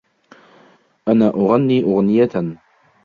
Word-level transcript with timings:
أنا 1.07 1.27
أغني 1.29 1.83
أغنيةً. 1.83 2.57